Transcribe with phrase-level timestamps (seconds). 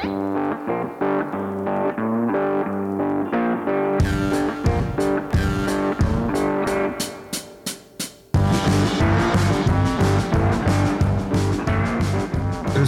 [0.00, 0.08] There's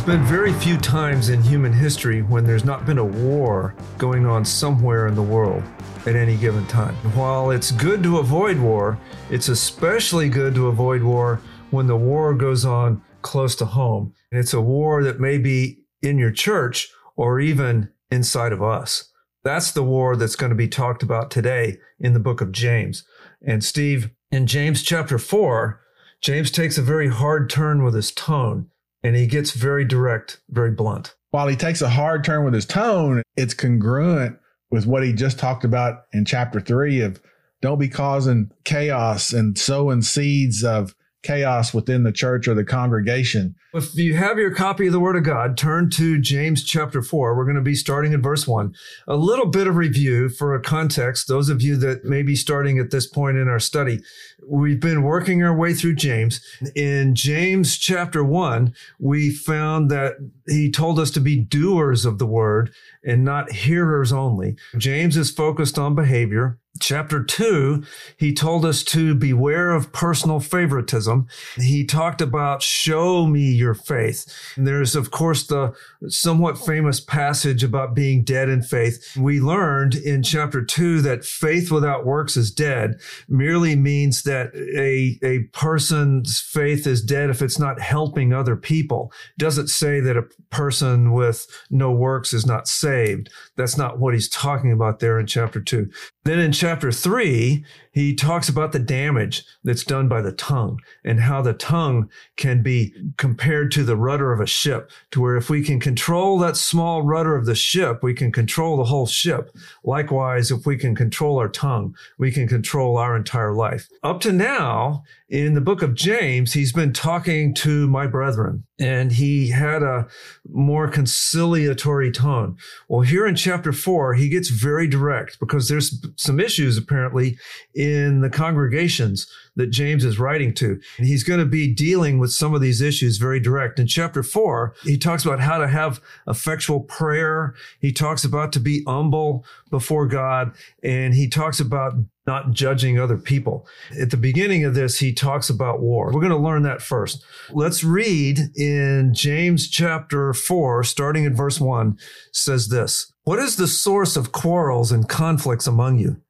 [0.00, 4.42] been very few times in human history when there's not been a war going on
[4.42, 5.62] somewhere in the world
[6.06, 6.94] at any given time.
[7.14, 8.98] While it's good to avoid war,
[9.30, 11.42] it's especially good to avoid war
[11.72, 14.14] when the war goes on close to home.
[14.30, 19.10] And it's a war that may be in your church or even inside of us.
[19.44, 23.04] That's the war that's going to be talked about today in the book of James.
[23.44, 25.80] And Steve, in James chapter 4,
[26.20, 28.68] James takes a very hard turn with his tone
[29.02, 31.16] and he gets very direct, very blunt.
[31.30, 34.38] While he takes a hard turn with his tone, it's congruent
[34.70, 37.20] with what he just talked about in chapter three of
[37.60, 43.54] don't be causing chaos and sowing seeds of chaos within the church or the congregation.
[43.74, 47.36] If you have your copy of the Word of God, turn to James chapter 4.
[47.36, 48.74] We're going to be starting in verse 1.
[49.08, 52.78] A little bit of review for a context, those of you that may be starting
[52.78, 54.00] at this point in our study.
[54.46, 56.40] We've been working our way through James.
[56.74, 60.14] In James chapter 1, we found that
[60.48, 62.72] he told us to be doers of the Word
[63.04, 64.56] and not hearers only.
[64.76, 66.58] James is focused on behavior.
[66.80, 67.84] Chapter two,
[68.16, 71.26] he told us to beware of personal favoritism.
[71.56, 74.26] He talked about show me your faith.
[74.56, 75.74] And there's, of course, the
[76.08, 79.16] somewhat famous passage about being dead in faith.
[79.16, 85.18] We learned in chapter two that faith without works is dead merely means that a,
[85.22, 89.12] a person's faith is dead if it's not helping other people.
[89.38, 93.30] Doesn't say that a person with no works is not saved.
[93.56, 95.90] That's not what he's talking about there in chapter two.
[96.24, 101.20] Then in chapter three, he talks about the damage that's done by the tongue and
[101.20, 105.50] how the tongue can be compared to the rudder of a ship, to where if
[105.50, 109.50] we can control that small rudder of the ship, we can control the whole ship.
[109.84, 113.88] Likewise, if we can control our tongue, we can control our entire life.
[114.02, 119.12] Up to now, in the book of James, he's been talking to my brethren and
[119.12, 120.06] he had a
[120.50, 122.56] more conciliatory tone.
[122.88, 127.38] Well, here in chapter four, he gets very direct because there's some issues apparently
[127.82, 129.26] in the congregations
[129.56, 130.80] that James is writing to.
[130.98, 133.80] And he's going to be dealing with some of these issues very direct.
[133.80, 137.56] In chapter four, he talks about how to have effectual prayer.
[137.80, 140.52] He talks about to be humble before God.
[140.84, 141.94] And he talks about
[142.24, 143.66] not judging other people.
[144.00, 146.12] At the beginning of this, he talks about war.
[146.12, 147.24] We're going to learn that first.
[147.50, 151.98] Let's read in James chapter 4, starting in verse 1,
[152.30, 156.22] says this What is the source of quarrels and conflicts among you?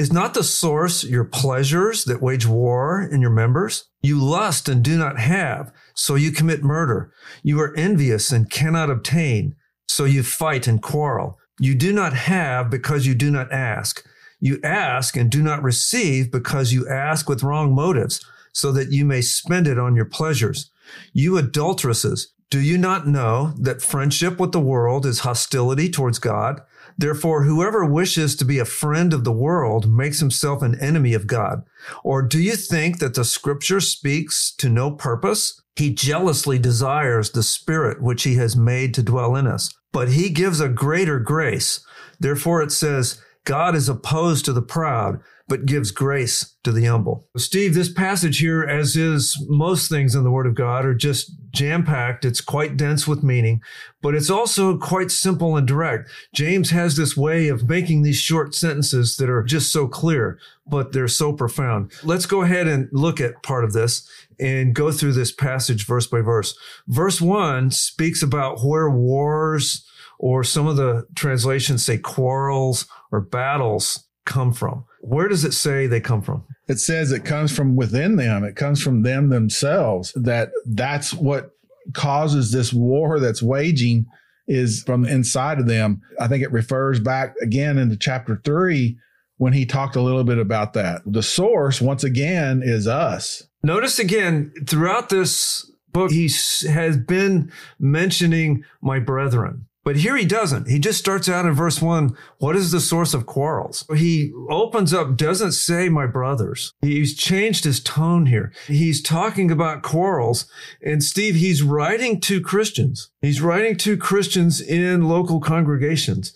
[0.00, 3.90] Is not the source your pleasures that wage war in your members?
[4.00, 7.12] You lust and do not have, so you commit murder.
[7.42, 9.56] You are envious and cannot obtain,
[9.90, 11.36] so you fight and quarrel.
[11.58, 14.02] You do not have because you do not ask.
[14.40, 18.24] You ask and do not receive because you ask with wrong motives,
[18.54, 20.70] so that you may spend it on your pleasures.
[21.12, 26.62] You adulteresses, do you not know that friendship with the world is hostility towards God?
[27.00, 31.26] Therefore, whoever wishes to be a friend of the world makes himself an enemy of
[31.26, 31.62] God.
[32.04, 35.62] Or do you think that the scripture speaks to no purpose?
[35.76, 40.28] He jealously desires the spirit which he has made to dwell in us, but he
[40.28, 41.82] gives a greater grace.
[42.18, 47.26] Therefore it says, God is opposed to the proud, but gives grace to the humble.
[47.36, 51.32] Steve, this passage here, as is most things in the Word of God, are just
[51.50, 52.24] jam packed.
[52.24, 53.60] It's quite dense with meaning,
[54.00, 56.08] but it's also quite simple and direct.
[56.32, 60.38] James has this way of making these short sentences that are just so clear,
[60.68, 61.90] but they're so profound.
[62.04, 66.06] Let's go ahead and look at part of this and go through this passage verse
[66.06, 66.56] by verse.
[66.86, 69.84] Verse one speaks about where wars,
[70.20, 74.84] or some of the translations say quarrels or battles come from.
[75.00, 76.44] Where does it say they come from?
[76.68, 78.44] It says it comes from within them.
[78.44, 80.12] It comes from them themselves.
[80.14, 81.50] That that's what
[81.94, 84.06] causes this war that's waging
[84.46, 86.00] is from inside of them.
[86.20, 88.98] I think it refers back again into chapter three
[89.36, 91.02] when he talked a little bit about that.
[91.06, 93.44] The source, once again, is us.
[93.62, 96.28] Notice again throughout this book, he
[96.68, 99.66] has been mentioning my brethren.
[99.82, 100.68] But here he doesn't.
[100.68, 102.14] He just starts out in verse one.
[102.38, 103.86] What is the source of quarrels?
[103.94, 106.74] He opens up, doesn't say my brothers.
[106.82, 108.52] He's changed his tone here.
[108.66, 110.50] He's talking about quarrels.
[110.82, 113.10] And Steve, he's writing to Christians.
[113.22, 116.34] He's writing to Christians in local congregations.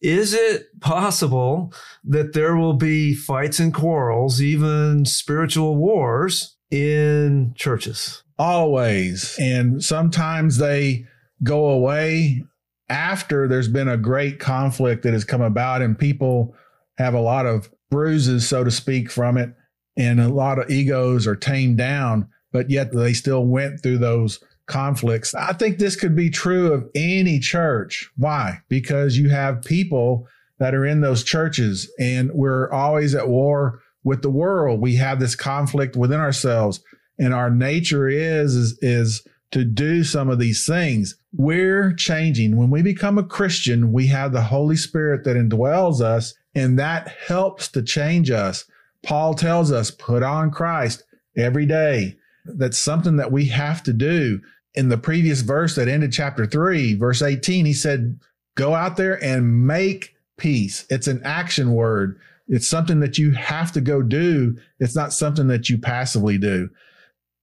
[0.00, 1.72] Is it possible
[2.04, 8.22] that there will be fights and quarrels, even spiritual wars in churches?
[8.38, 9.36] Always.
[9.40, 11.06] And sometimes they
[11.42, 12.44] go away
[12.88, 16.54] after there's been a great conflict that has come about and people
[16.98, 19.54] have a lot of bruises, so to speak, from it,
[19.96, 24.40] and a lot of egos are tamed down, but yet they still went through those
[24.66, 25.34] conflicts.
[25.34, 28.10] I think this could be true of any church.
[28.16, 28.60] Why?
[28.68, 30.26] Because you have people
[30.58, 34.80] that are in those churches and we're always at war with the world.
[34.80, 36.80] We have this conflict within ourselves
[37.18, 41.16] and our nature is, is, is to do some of these things.
[41.32, 42.56] We're changing.
[42.56, 47.08] When we become a Christian, we have the Holy Spirit that indwells us and that
[47.08, 48.64] helps to change us.
[49.02, 51.04] Paul tells us, put on Christ
[51.36, 52.16] every day.
[52.44, 54.40] That's something that we have to do.
[54.74, 58.18] In the previous verse that ended chapter three, verse 18, he said,
[58.56, 60.86] go out there and make peace.
[60.90, 62.18] It's an action word.
[62.48, 64.56] It's something that you have to go do.
[64.80, 66.68] It's not something that you passively do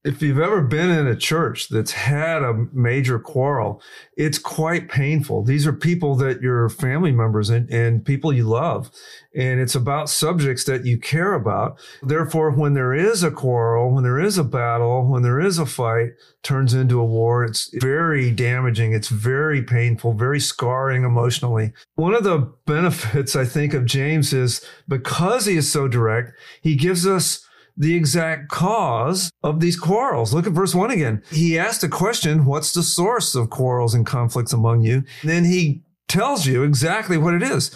[0.05, 3.81] if you've ever been in a church that's had a major quarrel,
[4.17, 5.43] it's quite painful.
[5.43, 8.91] These are people that you're family members and, and, people you love.
[9.33, 11.79] And it's about subjects that you care about.
[12.01, 15.65] Therefore, when there is a quarrel, when there is a battle, when there is a
[15.65, 16.11] fight,
[16.43, 18.91] turns into a war, it's very damaging.
[18.91, 21.71] It's very painful, very scarring emotionally.
[21.95, 26.75] One of the benefits, I think, of James is because he is so direct, he
[26.75, 30.33] gives us the exact cause of these quarrels.
[30.33, 31.23] Look at verse one again.
[31.31, 35.03] He asked a question, what's the source of quarrels and conflicts among you?
[35.23, 37.71] Then he tells you exactly what it is.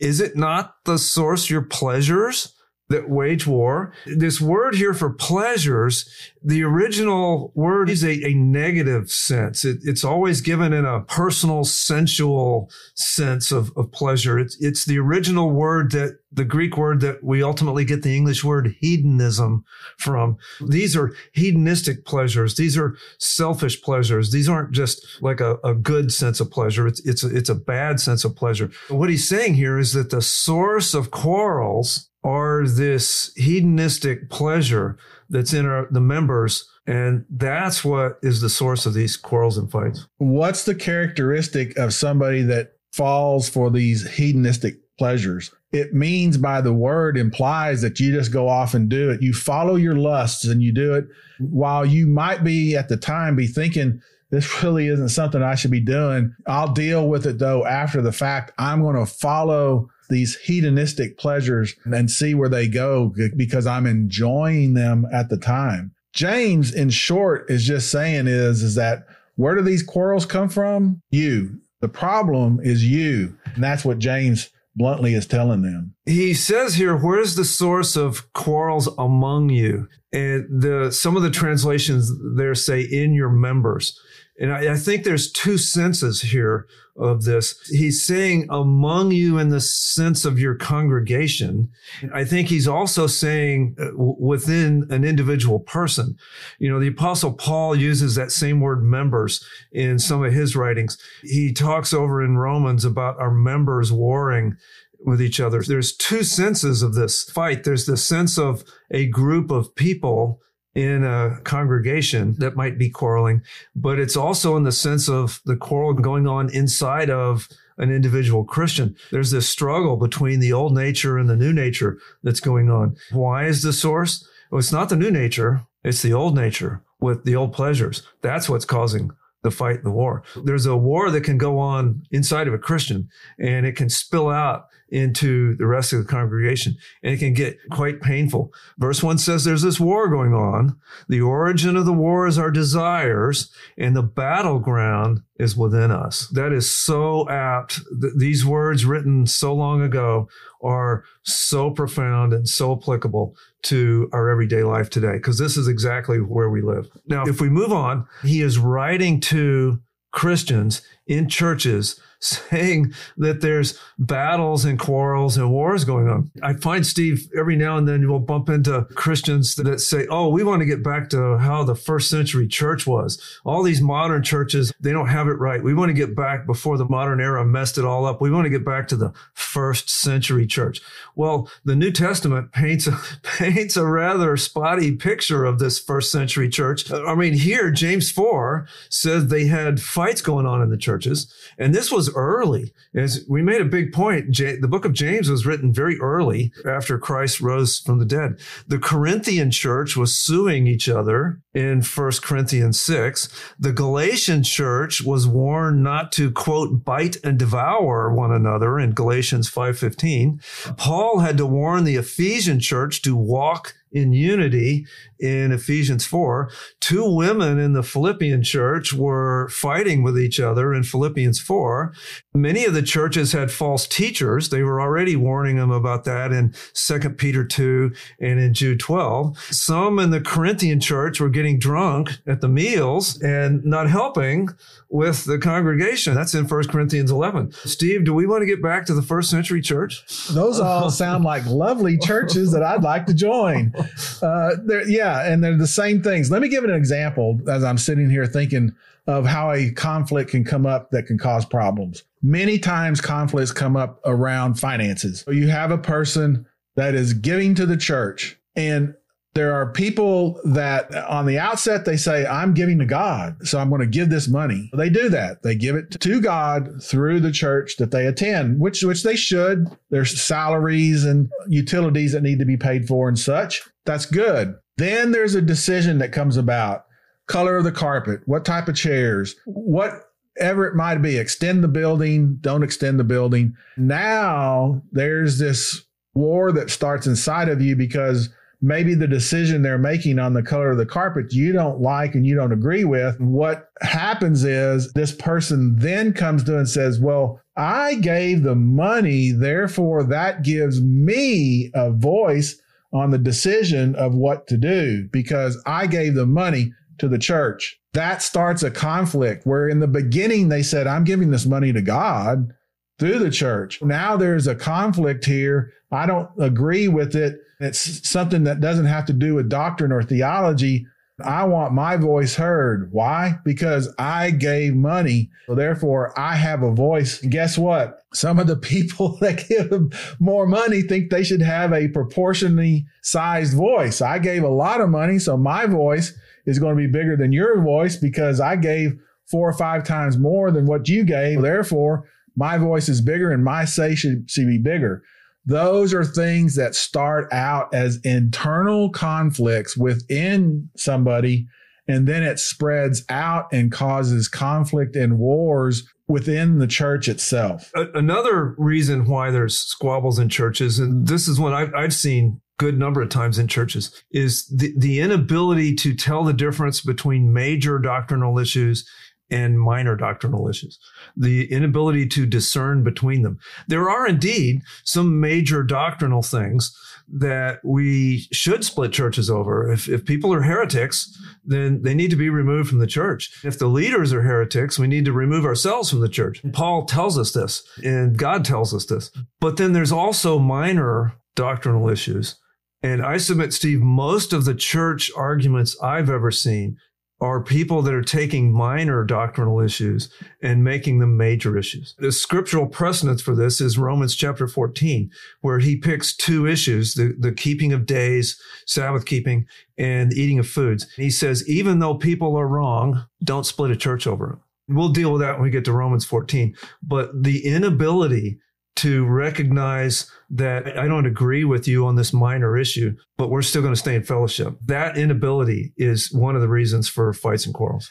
[0.00, 2.54] Is it not the source your pleasures?
[2.92, 3.92] That wage war.
[4.06, 6.08] This word here for pleasures,
[6.42, 9.64] the original word is a, a negative sense.
[9.64, 14.38] It, it's always given in a personal, sensual sense of, of pleasure.
[14.38, 18.42] It's, it's the original word that the Greek word that we ultimately get the English
[18.42, 19.64] word hedonism
[19.98, 20.38] from.
[20.66, 22.56] These are hedonistic pleasures.
[22.56, 24.32] These are selfish pleasures.
[24.32, 26.86] These aren't just like a, a good sense of pleasure.
[26.86, 28.70] It's, it's, a, it's a bad sense of pleasure.
[28.88, 34.96] What he's saying here is that the source of quarrels are this hedonistic pleasure
[35.28, 36.68] that's in our, the members.
[36.86, 40.06] And that's what is the source of these quarrels and fights.
[40.18, 45.52] What's the characteristic of somebody that falls for these hedonistic pleasures?
[45.72, 49.22] It means by the word implies that you just go off and do it.
[49.22, 51.06] You follow your lusts and you do it
[51.38, 55.70] while you might be at the time be thinking, this really isn't something I should
[55.70, 56.34] be doing.
[56.46, 58.52] I'll deal with it though after the fact.
[58.58, 64.74] I'm going to follow these hedonistic pleasures and see where they go because I'm enjoying
[64.74, 65.92] them at the time.
[66.12, 69.06] James, in short, is just saying is, is that
[69.36, 71.00] where do these quarrels come from?
[71.10, 71.60] You.
[71.80, 73.36] The problem is you.
[73.54, 75.94] And that's what James bluntly is telling them.
[76.06, 79.88] He says here, where's the source of quarrels among you?
[80.12, 83.98] And the some of the translations there say in your members.
[84.38, 87.58] And I, I, think there's two senses here of this.
[87.68, 91.70] He's saying among you in the sense of your congregation.
[92.14, 96.16] I think he's also saying uh, within an individual person.
[96.58, 100.96] You know, the apostle Paul uses that same word members in some of his writings.
[101.22, 104.56] He talks over in Romans about our members warring
[105.04, 105.62] with each other.
[105.62, 107.64] There's two senses of this fight.
[107.64, 110.40] There's the sense of a group of people
[110.74, 113.42] in a congregation that might be quarreling,
[113.76, 117.48] but it's also in the sense of the quarrel going on inside of
[117.78, 118.96] an individual Christian.
[119.10, 122.96] There's this struggle between the old nature and the new nature that's going on.
[123.10, 124.26] Why is the source?
[124.50, 125.62] Well, it's not the new nature.
[125.84, 128.02] It's the old nature with the old pleasures.
[128.22, 129.10] That's what's causing
[129.42, 130.22] the fight, and the war.
[130.44, 134.28] There's a war that can go on inside of a Christian and it can spill
[134.28, 138.52] out into the rest of the congregation and it can get quite painful.
[138.76, 140.78] Verse one says there's this war going on.
[141.08, 146.28] The origin of the war is our desires and the battleground is within us.
[146.28, 147.80] That is so apt.
[148.16, 150.28] these words written so long ago
[150.62, 156.18] are so profound and so applicable to our everyday life today because this is exactly
[156.18, 156.90] where we live.
[157.06, 159.80] Now, if we move on, he is writing to
[160.12, 166.30] Christians in churches saying that there's battles and quarrels and wars going on.
[166.42, 170.44] I find, Steve, every now and then will bump into Christians that say, oh, we
[170.44, 173.20] want to get back to how the first century church was.
[173.44, 175.62] All these modern churches, they don't have it right.
[175.62, 178.20] We want to get back before the modern era messed it all up.
[178.20, 180.80] We want to get back to the first century church.
[181.16, 186.48] Well, the New Testament paints a, paints a rather spotty picture of this first century
[186.48, 186.90] church.
[186.92, 191.32] I mean, here, James 4 says they had fights going on in the churches.
[191.58, 192.72] And this was early.
[192.94, 196.98] As we made a big point, the book of James was written very early after
[196.98, 198.38] Christ rose from the dead.
[198.66, 203.28] The Corinthian church was suing each other in 1 Corinthians 6.
[203.58, 209.50] The Galatian church was warned not to quote bite and devour one another in Galatians
[209.50, 210.40] 5:15.
[210.76, 214.86] Paul had to warn the Ephesian church to walk in unity
[215.20, 216.50] in Ephesians 4.
[216.80, 221.92] Two women in the Philippian church were fighting with each other in Philippians 4.
[222.34, 224.48] Many of the churches had false teachers.
[224.48, 229.38] They were already warning them about that in 2 Peter 2 and in Jude 12.
[229.50, 234.48] Some in the Corinthian church were getting drunk at the meals and not helping
[234.88, 236.14] with the congregation.
[236.14, 237.52] That's in 1 Corinthians 11.
[237.64, 240.04] Steve, do we want to get back to the first century church?
[240.28, 243.72] Those all sound like lovely churches that I'd like to join.
[244.22, 244.54] Uh,
[244.86, 246.30] yeah, and they're the same things.
[246.30, 248.72] Let me give an example as I'm sitting here thinking
[249.08, 252.04] of how a conflict can come up that can cause problems.
[252.22, 255.24] Many times conflicts come up around finances.
[255.26, 256.46] You have a person
[256.76, 258.94] that is giving to the church and
[259.34, 263.70] there are people that on the outset they say i'm giving to god so i'm
[263.70, 264.70] going to give this money.
[264.74, 265.42] They do that.
[265.42, 269.66] They give it to god through the church that they attend which which they should.
[269.90, 273.62] There's salaries and utilities that need to be paid for and such.
[273.84, 274.54] That's good.
[274.76, 276.86] Then there's a decision that comes about.
[277.26, 282.38] Color of the carpet what type of chairs whatever it might be extend the building
[282.40, 283.54] don't extend the building.
[283.76, 285.84] Now there's this
[286.14, 288.28] war that starts inside of you because
[288.62, 292.26] maybe the decision they're making on the color of the carpet you don't like and
[292.26, 293.20] you don't agree with.
[293.20, 299.32] What happens is this person then comes to and says, Well, I gave the money,
[299.32, 302.58] therefore that gives me a voice
[302.92, 307.80] on the decision of what to do because I gave the money to the church.
[307.94, 311.82] That starts a conflict where in the beginning they said, I'm giving this money to
[311.82, 312.52] God
[312.98, 313.82] through the church.
[313.82, 315.72] Now there's a conflict here.
[315.92, 317.38] I don't agree with it.
[317.60, 320.86] It's something that doesn't have to do with doctrine or theology.
[321.24, 322.90] I want my voice heard.
[322.90, 323.38] Why?
[323.44, 325.30] Because I gave money.
[325.46, 327.22] So therefore, I have a voice.
[327.22, 328.00] And guess what?
[328.12, 333.54] Some of the people that give more money think they should have a proportionally sized
[333.54, 334.00] voice.
[334.00, 336.12] I gave a lot of money, so my voice
[336.46, 338.98] is going to be bigger than your voice because I gave
[339.30, 341.42] four or five times more than what you gave.
[341.42, 345.02] Therefore, my voice is bigger and my say should, should be bigger.
[345.44, 351.46] Those are things that start out as internal conflicts within somebody,
[351.88, 357.72] and then it spreads out and causes conflict and wars within the church itself.
[357.74, 362.78] Another reason why there's squabbles in churches, and this is one I've, I've seen good
[362.78, 367.78] number of times in churches, is the, the inability to tell the difference between major
[367.78, 368.88] doctrinal issues
[369.32, 370.78] and minor doctrinal issues,
[371.16, 373.38] the inability to discern between them.
[373.66, 376.76] There are indeed some major doctrinal things
[377.08, 379.72] that we should split churches over.
[379.72, 383.30] If, if people are heretics, then they need to be removed from the church.
[383.42, 386.42] If the leaders are heretics, we need to remove ourselves from the church.
[386.52, 389.10] Paul tells us this, and God tells us this.
[389.40, 392.36] But then there's also minor doctrinal issues.
[392.82, 396.76] And I submit, Steve, most of the church arguments I've ever seen
[397.22, 400.12] are people that are taking minor doctrinal issues
[400.42, 401.94] and making them major issues.
[401.98, 405.08] The scriptural precedence for this is Romans chapter 14,
[405.40, 409.46] where he picks two issues, the, the keeping of days, Sabbath keeping,
[409.78, 410.90] and eating of foods.
[410.96, 414.38] He says, even though people are wrong, don't split a church over it.
[414.74, 416.56] We'll deal with that when we get to Romans 14.
[416.82, 418.40] But the inability
[418.82, 423.62] to recognize that I don't agree with you on this minor issue, but we're still
[423.62, 424.56] going to stay in fellowship.
[424.64, 427.88] That inability is one of the reasons for fights and quarrels.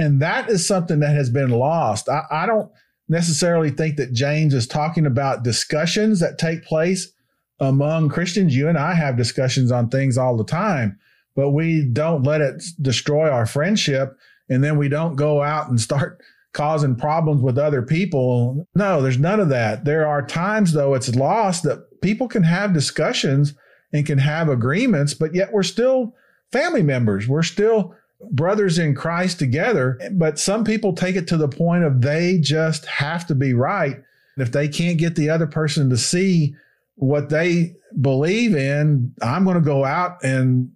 [0.00, 2.08] And that is something that has been lost.
[2.08, 2.70] I, I don't
[3.08, 7.12] necessarily think that James is talking about discussions that take place
[7.60, 8.56] among Christians.
[8.56, 10.98] You and I have discussions on things all the time,
[11.36, 14.16] but we don't let it destroy our friendship.
[14.48, 16.20] And then we don't go out and start
[16.52, 18.66] causing problems with other people.
[18.74, 19.84] No, there's none of that.
[19.84, 23.54] There are times, though, it's lost that people can have discussions
[23.92, 26.14] and can have agreements, but yet we're still
[26.50, 27.28] family members.
[27.28, 27.94] We're still
[28.30, 29.98] brothers in Christ together.
[30.12, 33.96] But some people take it to the point of they just have to be right.
[34.36, 36.54] If they can't get the other person to see
[36.94, 40.70] what they believe in, I'm going to go out and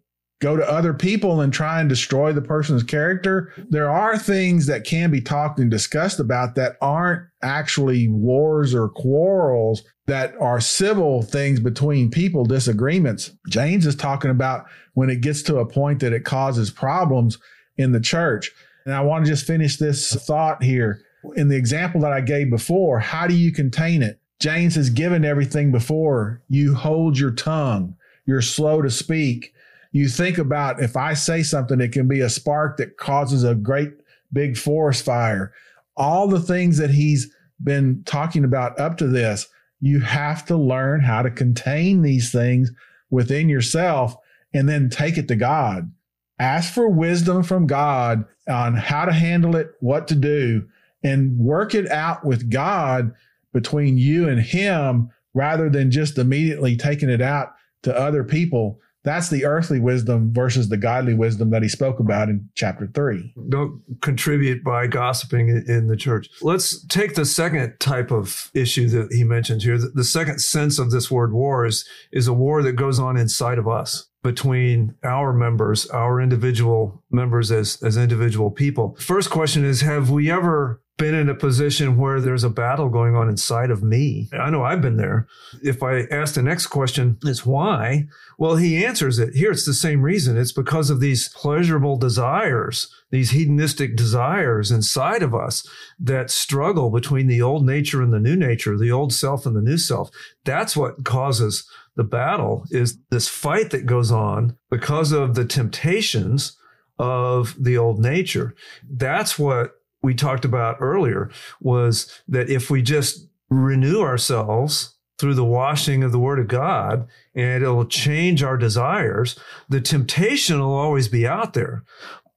[0.46, 3.52] go to other people and try and destroy the person's character.
[3.68, 8.88] There are things that can be talked and discussed about that aren't actually wars or
[8.88, 13.32] quarrels that are civil things between people, disagreements.
[13.48, 17.38] James is talking about when it gets to a point that it causes problems
[17.76, 18.52] in the church.
[18.84, 21.00] And I want to just finish this thought here.
[21.34, 24.20] In the example that I gave before, how do you contain it?
[24.38, 26.40] James has given everything before.
[26.48, 27.96] You hold your tongue.
[28.26, 29.52] You're slow to speak.
[29.96, 33.54] You think about if I say something, it can be a spark that causes a
[33.54, 33.94] great
[34.30, 35.54] big forest fire.
[35.96, 37.34] All the things that he's
[37.64, 39.48] been talking about up to this,
[39.80, 42.70] you have to learn how to contain these things
[43.08, 44.14] within yourself
[44.52, 45.90] and then take it to God.
[46.38, 50.68] Ask for wisdom from God on how to handle it, what to do,
[51.02, 53.14] and work it out with God
[53.54, 58.78] between you and Him rather than just immediately taking it out to other people.
[59.06, 63.32] That's the earthly wisdom versus the godly wisdom that he spoke about in chapter three.
[63.48, 66.28] Don't contribute by gossiping in the church.
[66.42, 69.78] Let's take the second type of issue that he mentions here.
[69.78, 73.58] The second sense of this word war is, is a war that goes on inside
[73.58, 78.96] of us between our members, our individual members as, as individual people.
[78.98, 83.14] First question is Have we ever been in a position where there's a battle going
[83.14, 84.28] on inside of me?
[84.32, 85.26] I know I've been there.
[85.62, 88.06] If I ask the next question, is why?
[88.38, 89.34] Well, he answers it.
[89.34, 90.38] Here it's the same reason.
[90.38, 97.26] It's because of these pleasurable desires, these hedonistic desires inside of us that struggle between
[97.26, 100.10] the old nature and the new nature, the old self and the new self.
[100.44, 106.56] That's what causes the battle is this fight that goes on because of the temptations
[106.98, 108.54] of the old nature.
[108.88, 109.72] That's what
[110.02, 116.12] we talked about earlier was that if we just renew ourselves through the washing of
[116.12, 119.38] the word of God and it'll change our desires,
[119.68, 121.84] the temptation will always be out there.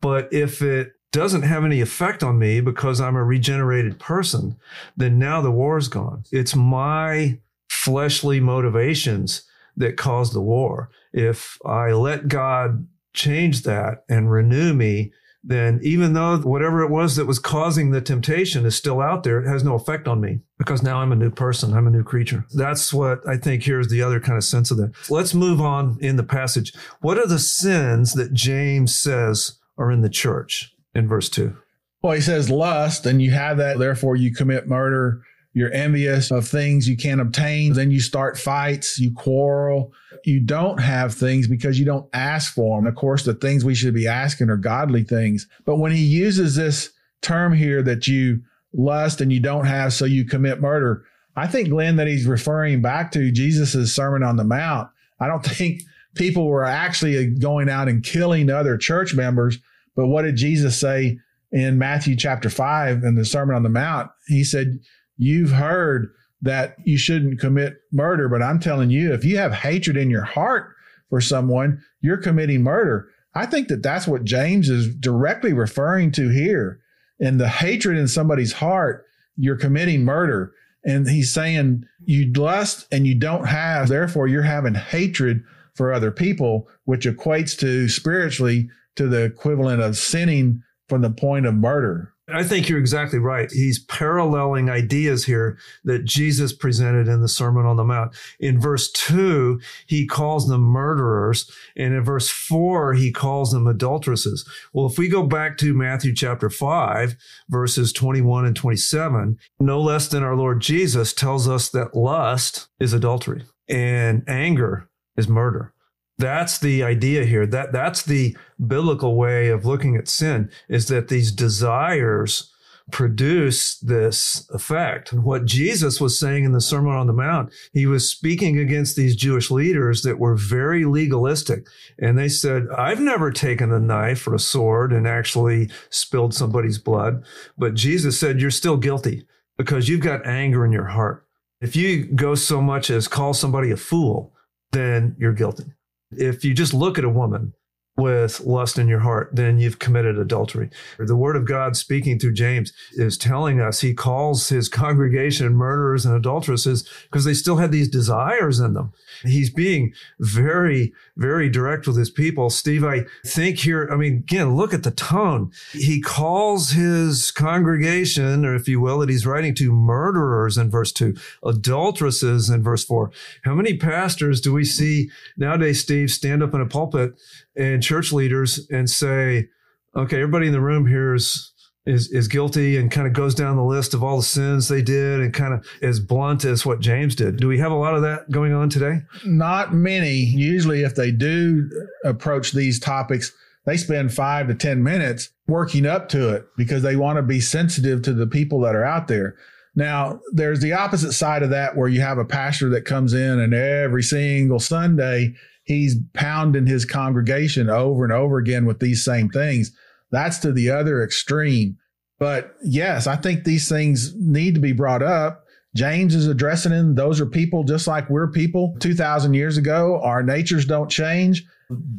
[0.02, 4.56] But if it doesn't have any effect on me because I'm a regenerated person,
[4.96, 6.24] then now the war is gone.
[6.32, 7.40] It's my
[7.70, 9.44] fleshly motivations
[9.76, 10.90] that caused the war.
[11.14, 15.12] If I let God change that and renew me,
[15.44, 19.42] then even though whatever it was that was causing the temptation is still out there,
[19.42, 21.74] it has no effect on me because now I'm a new person.
[21.74, 22.46] I'm a new creature.
[22.54, 24.94] That's what I think here's the other kind of sense of that.
[25.10, 26.74] Let's move on in the passage.
[27.02, 31.56] What are the sins that James says are in the church in verse 2?
[32.02, 35.22] Well, he says lust, and you have that, therefore you commit murder
[35.60, 37.74] you're envious of things you can't obtain.
[37.74, 39.92] Then you start fights, you quarrel.
[40.24, 42.88] You don't have things because you don't ask for them.
[42.88, 45.48] Of course, the things we should be asking are godly things.
[45.66, 46.92] But when he uses this
[47.22, 48.42] term here that you
[48.74, 51.04] lust and you don't have, so you commit murder,
[51.36, 54.90] I think, Glenn, that he's referring back to Jesus' Sermon on the Mount.
[55.20, 55.82] I don't think
[56.16, 59.58] people were actually going out and killing other church members.
[59.96, 61.20] But what did Jesus say
[61.52, 64.10] in Matthew chapter 5 in the Sermon on the Mount?
[64.28, 64.80] He said,
[65.20, 66.10] You've heard
[66.42, 70.24] that you shouldn't commit murder, but I'm telling you, if you have hatred in your
[70.24, 70.74] heart
[71.10, 73.10] for someone, you're committing murder.
[73.36, 76.80] I think that that's what James is directly referring to here.
[77.20, 79.06] And the hatred in somebody's heart,
[79.36, 80.54] you're committing murder.
[80.86, 85.44] And he's saying you lust and you don't have, therefore you're having hatred
[85.76, 91.46] for other people, which equates to spiritually to the equivalent of sinning from the point
[91.46, 92.14] of murder.
[92.34, 93.52] I think you're exactly right.
[93.52, 98.16] He's paralleling ideas here that Jesus presented in the Sermon on the Mount.
[98.40, 101.50] In verse two, he calls them murderers.
[101.76, 104.48] And in verse four, he calls them adulteresses.
[104.74, 107.16] Well, if we go back to Matthew chapter five,
[107.50, 112.94] verses 21 and 27, no less than our Lord Jesus tells us that lust is
[112.94, 115.74] adultery and anger is murder.
[116.20, 117.48] That's the idea here.
[117.48, 122.54] That that's the biblical way of looking at sin is that these desires
[122.92, 125.14] produce this effect.
[125.14, 129.16] What Jesus was saying in the Sermon on the Mount, he was speaking against these
[129.16, 131.66] Jewish leaders that were very legalistic.
[132.00, 136.80] And they said, I've never taken a knife or a sword and actually spilled somebody's
[136.80, 137.24] blood.
[137.58, 139.26] But Jesus said, You're still guilty
[139.58, 141.26] because you've got anger in your heart.
[141.62, 144.34] If you go so much as call somebody a fool,
[144.72, 145.66] then you're guilty.
[146.12, 147.54] If you just look at a woman
[148.00, 150.70] with lust in your heart, then you've committed adultery.
[150.98, 156.06] The word of God speaking through James is telling us he calls his congregation murderers
[156.06, 158.94] and adulteresses because they still had these desires in them.
[159.24, 162.50] He's being very, very direct with his people.
[162.50, 165.52] Steve, I think here, I mean, again, look at the tone.
[165.74, 170.92] He calls his congregation, or if you will, that he's writing to murderers in verse
[170.92, 173.12] two, adulteresses in verse four.
[173.44, 177.20] How many pastors do we see nowadays, Steve, stand up in a pulpit
[177.60, 179.50] and church leaders and say,
[179.96, 181.52] okay, everybody in the room here is
[181.86, 184.82] is is guilty and kind of goes down the list of all the sins they
[184.82, 187.38] did and kind of as blunt as what James did.
[187.38, 189.02] Do we have a lot of that going on today?
[189.26, 190.16] Not many.
[190.16, 191.70] Usually if they do
[192.04, 193.32] approach these topics,
[193.66, 197.40] they spend five to 10 minutes working up to it because they want to be
[197.40, 199.36] sensitive to the people that are out there.
[199.76, 203.40] Now, there's the opposite side of that where you have a pastor that comes in
[203.40, 205.36] and every single Sunday
[205.70, 209.72] he's pounding his congregation over and over again with these same things.
[210.12, 211.78] That's to the other extreme.
[212.18, 215.46] But yes, I think these things need to be brought up.
[215.76, 216.96] James is addressing them.
[216.96, 220.02] Those are people just like we're people 2,000 years ago.
[220.04, 221.46] Our natures don't change.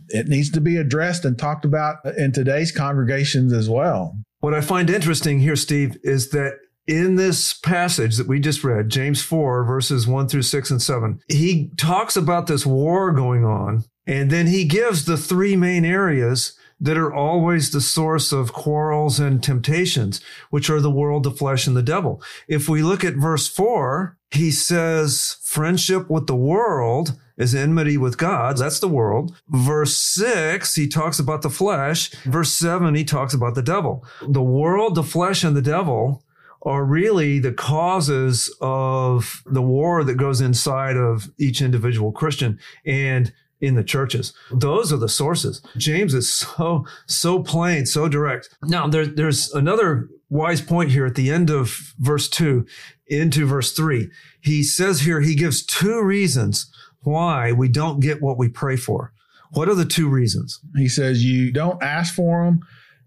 [0.09, 4.19] It needs to be addressed and talked about in today's congregations as well.
[4.41, 6.59] What I find interesting here, Steve, is that
[6.91, 11.21] in this passage that we just read, James 4, verses 1 through 6 and 7,
[11.29, 16.59] he talks about this war going on, and then he gives the three main areas
[16.81, 21.69] that are always the source of quarrels and temptations, which are the world, the flesh,
[21.69, 22.21] and the devil.
[22.49, 28.19] If we look at verse 4, he says, friendship with the world is enmity with
[28.19, 28.57] God.
[28.57, 29.37] That's the world.
[29.49, 32.11] Verse six, he talks about the flesh.
[32.25, 34.05] Verse seven, he talks about the devil.
[34.21, 36.23] The world, the flesh, and the devil
[36.63, 43.33] are really the causes of the war that goes inside of each individual Christian and
[43.61, 44.33] in the churches.
[44.51, 45.63] Those are the sources.
[45.77, 48.49] James is so, so plain, so direct.
[48.63, 52.67] Now, there, there's another wise point here at the end of verse two
[53.07, 54.11] into verse three.
[54.41, 56.71] He says here, he gives two reasons
[57.03, 59.13] why we don't get what we pray for.
[59.53, 60.61] What are the two reasons?
[60.77, 62.61] He says you don't ask for them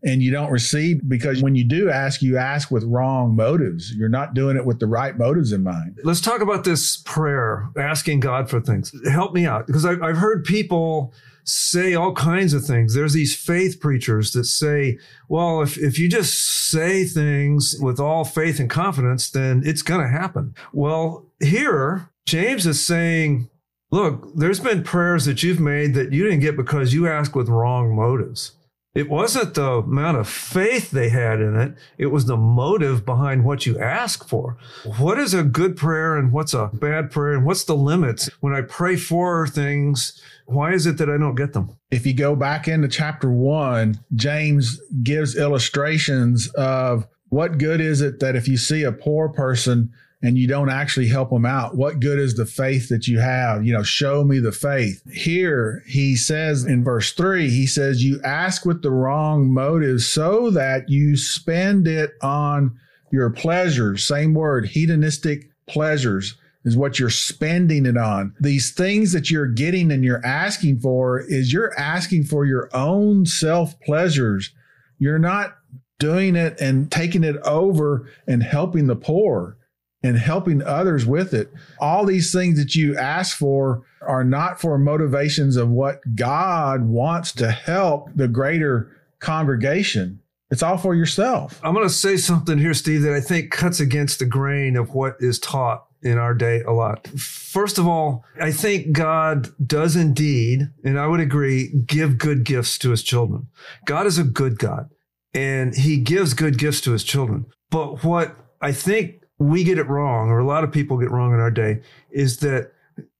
[0.03, 3.93] and you don't receive because when you do ask, you ask with wrong motives.
[3.93, 5.99] You're not doing it with the right motives in mind.
[6.03, 8.93] Let's talk about this prayer, asking God for things.
[9.09, 11.13] Help me out because I've heard people
[11.45, 12.93] say all kinds of things.
[12.93, 16.37] There's these faith preachers that say, well, if, if you just
[16.69, 20.55] say things with all faith and confidence, then it's going to happen.
[20.71, 23.49] Well, here, James is saying,
[23.91, 27.49] look, there's been prayers that you've made that you didn't get because you asked with
[27.49, 28.53] wrong motives.
[28.95, 31.73] It wasn't the amount of faith they had in it.
[31.97, 34.57] It was the motive behind what you ask for.
[34.99, 38.29] What is a good prayer and what's a bad prayer and what's the limits?
[38.39, 41.75] When I pray for things, why is it that I don't get them?
[41.89, 48.19] If you go back into chapter one, James gives illustrations of what good is it
[48.19, 49.91] that if you see a poor person
[50.23, 53.65] and you don't actually help them out, what good is the faith that you have?
[53.65, 55.03] You know, show me the faith.
[55.11, 60.49] Here, he says in verse three, he says, You ask with the wrong motives so
[60.51, 62.79] that you spend it on
[63.11, 64.07] your pleasures.
[64.07, 68.33] Same word, hedonistic pleasures is what you're spending it on.
[68.39, 73.25] These things that you're getting and you're asking for is you're asking for your own
[73.25, 74.53] self pleasures.
[74.99, 75.57] You're not
[75.99, 79.57] doing it and taking it over and helping the poor
[80.03, 81.51] and helping others with it.
[81.79, 87.31] All these things that you ask for are not for motivations of what God wants
[87.33, 90.19] to help the greater congregation.
[90.51, 91.59] It's all for yourself.
[91.63, 94.93] I'm going to say something here, Steve, that I think cuts against the grain of
[94.93, 97.07] what is taught in our day a lot.
[97.07, 102.77] First of all, I think God does indeed, and I would agree, give good gifts
[102.79, 103.47] to his children.
[103.85, 104.89] God is a good God
[105.33, 107.45] and he gives good gifts to his children.
[107.69, 111.33] But what I think we get it wrong, or a lot of people get wrong
[111.33, 112.71] in our day, is that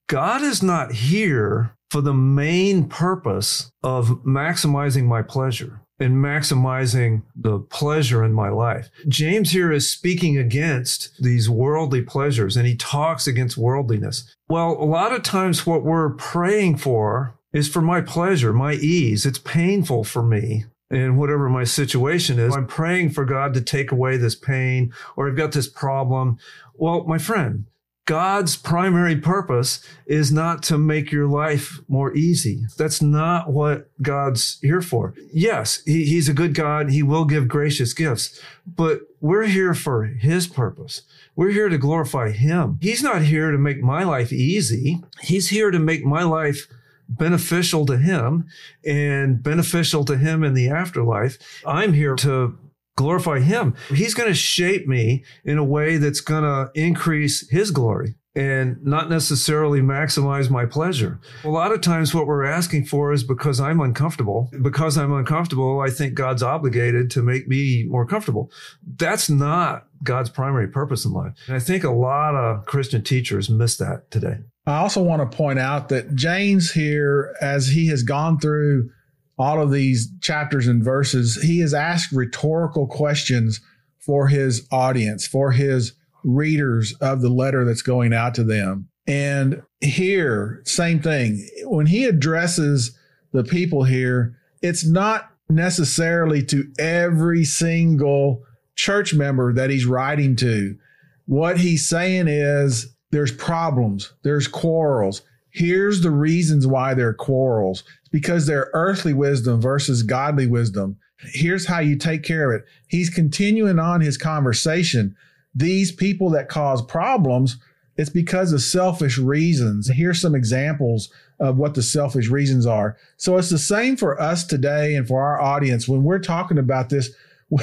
[0.08, 7.60] God is not here for the main purpose of maximizing my pleasure and maximizing the
[7.60, 8.90] pleasure in my life.
[9.08, 14.36] James here is speaking against these worldly pleasures and he talks against worldliness.
[14.50, 19.26] Well, a lot of times what we're praying for is for my pleasure, my ease.
[19.26, 22.56] It's painful for me in whatever my situation is.
[22.56, 26.38] I'm praying for God to take away this pain or I've got this problem.
[26.76, 27.66] Well, my friend,
[28.06, 32.66] God's primary purpose is not to make your life more easy.
[32.78, 35.14] That's not what God's here for.
[35.32, 36.92] Yes, he, He's a good God.
[36.92, 41.04] He will give gracious gifts, but we're here for His purpose.
[41.38, 42.78] We're here to glorify Him.
[42.82, 45.02] He's not here to make my life easy.
[45.22, 46.68] He's here to make my life
[47.08, 48.46] beneficial to him
[48.86, 51.38] and beneficial to him in the afterlife.
[51.66, 52.58] I'm here to
[52.96, 53.76] glorify him.
[53.90, 58.84] He's going to shape me in a way that's going to increase his glory and
[58.84, 61.20] not necessarily maximize my pleasure.
[61.44, 64.50] A lot of times what we're asking for is because I'm uncomfortable.
[64.62, 68.52] Because I'm uncomfortable, I think God's obligated to make me more comfortable.
[68.98, 71.34] That's not God's primary purpose in life.
[71.48, 74.38] And I think a lot of Christian teachers miss that today.
[74.66, 78.90] I also want to point out that James here, as he has gone through
[79.38, 83.62] all of these chapters and verses, he has asked rhetorical questions
[84.00, 85.94] for his audience, for his
[86.24, 88.90] readers of the letter that's going out to them.
[89.06, 91.48] And here, same thing.
[91.64, 92.98] When he addresses
[93.32, 98.44] the people here, it's not necessarily to every single
[98.76, 100.78] church member that he's writing to.
[101.26, 105.22] What he's saying is there's problems, there's quarrels.
[105.52, 107.84] Here's the reasons why there are quarrels.
[108.00, 110.98] It's because they're earthly wisdom versus godly wisdom.
[111.20, 112.68] Here's how you take care of it.
[112.88, 115.16] He's continuing on his conversation.
[115.56, 117.58] These people that cause problems,
[117.98, 119.90] it's because of selfish reasons.
[119.90, 122.98] Here's some examples of what the selfish reasons are.
[123.18, 125.88] So it's the same for us today and for our audience.
[125.88, 127.12] When we're talking about this,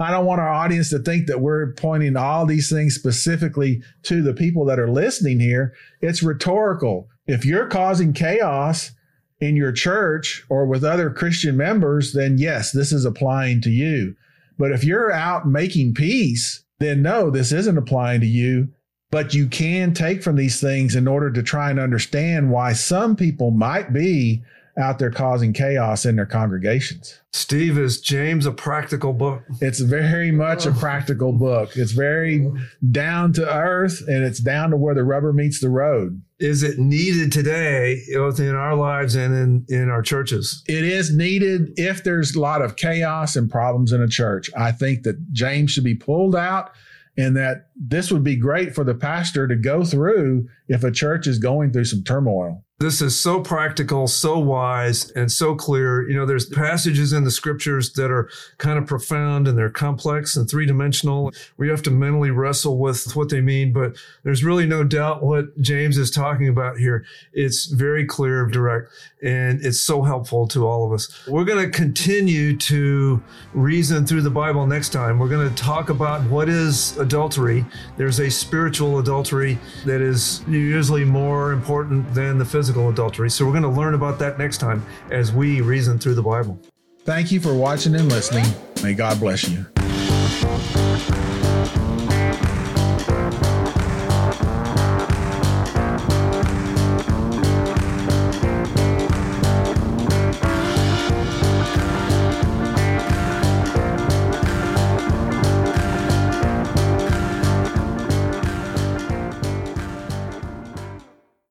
[0.00, 4.22] I don't want our audience to think that we're pointing all these things specifically to
[4.22, 5.74] the people that are listening here.
[6.00, 7.08] It's rhetorical.
[7.26, 8.92] If you're causing chaos
[9.40, 14.14] in your church or with other Christian members, then yes, this is applying to you.
[14.58, 18.68] But if you're out making peace, then no, this isn't applying to you.
[19.10, 23.14] But you can take from these things in order to try and understand why some
[23.14, 24.42] people might be
[24.78, 27.20] out there causing chaos in their congregations.
[27.32, 29.42] Steve, is James a practical book?
[29.60, 30.74] It's very much a oh.
[30.74, 31.76] practical book.
[31.76, 32.50] It's very
[32.90, 36.20] down to earth and it's down to where the rubber meets the road.
[36.38, 40.62] Is it needed today, both in our lives and in, in our churches?
[40.66, 44.50] It is needed if there's a lot of chaos and problems in a church.
[44.56, 46.72] I think that James should be pulled out
[47.16, 51.26] and that this would be great for the pastor to go through if a church
[51.26, 52.62] is going through some turmoil.
[52.78, 56.06] This is so practical, so wise, and so clear.
[56.06, 60.36] You know, there's passages in the scriptures that are kind of profound and they're complex
[60.36, 63.72] and three dimensional We have to mentally wrestle with what they mean.
[63.72, 67.06] But there's really no doubt what James is talking about here.
[67.32, 68.90] It's very clear, direct,
[69.22, 71.26] and it's so helpful to all of us.
[71.26, 73.22] We're going to continue to
[73.54, 75.18] reason through the Bible next time.
[75.18, 77.64] We're going to talk about what is adultery.
[77.96, 83.30] There's a spiritual adultery that is usually more important than the physical physical adultery.
[83.30, 86.60] So we're going to learn about that next time as we reason through the Bible.
[87.04, 88.44] Thank you for watching and listening.
[88.82, 89.64] May God bless you.